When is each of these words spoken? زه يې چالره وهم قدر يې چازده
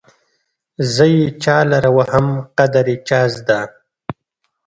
زه 0.93 1.05
يې 1.15 1.23
چالره 1.43 1.89
وهم 1.97 2.27
قدر 2.57 2.85
يې 2.91 2.97
چازده 3.07 3.59